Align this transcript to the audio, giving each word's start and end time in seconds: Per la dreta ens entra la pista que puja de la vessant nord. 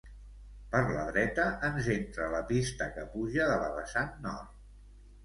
Per 0.75 0.79
la 0.93 1.01
dreta 1.17 1.43
ens 1.67 1.89
entra 1.95 2.29
la 2.37 2.39
pista 2.53 2.87
que 2.97 3.05
puja 3.13 3.47
de 3.53 3.59
la 3.65 3.69
vessant 3.77 4.11
nord. 4.25 4.57